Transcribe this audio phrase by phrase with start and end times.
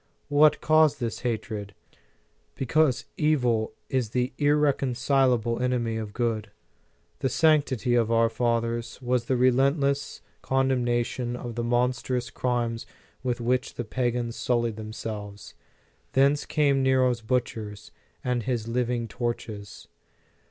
[0.29, 1.75] What caused its hatred?
[2.55, 6.49] Because evil is the irreconcilable enemy of good.
[7.19, 12.87] The sanctity of our fathers was the relentless condemnation ot the monstrous crimes
[13.21, 15.53] with which the pagans sullied themselves.
[16.13, 17.91] Thence came Nero s butchers
[18.23, 19.87] and his living torches.